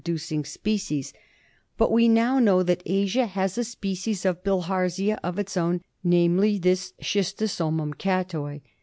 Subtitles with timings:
[0.03, 1.13] ducing species;
[1.77, 6.57] but we now know that Asia has a species of Bilharzia of its own, namely,
[6.57, 8.61] this Schistoso mum cattoi.